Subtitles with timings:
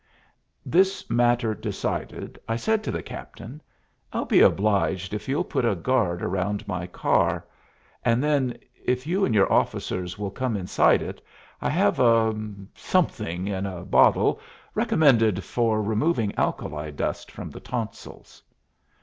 [0.65, 3.61] This matter decided, I said to the captain,
[4.11, 7.45] "I'll be obliged if you'll put a guard round my car.
[8.03, 11.21] And then, if you and your officers will come inside it,
[11.61, 12.33] I have a
[12.73, 14.39] something in a bottle,
[14.73, 18.41] recommended for removing alkali dust from the tonsils."